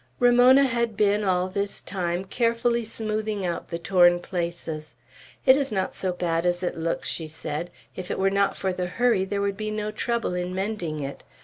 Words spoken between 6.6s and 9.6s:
it looks," she said; "if it were not for the hurry, there would